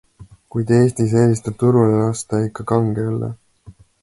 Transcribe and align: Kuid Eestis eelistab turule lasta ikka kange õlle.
Kuid 0.53 0.71
Eestis 0.77 1.13
eelistab 1.19 1.59
turule 1.59 2.01
lasta 2.01 2.41
ikka 2.49 2.67
kange 2.73 3.09
õlle. 3.13 3.31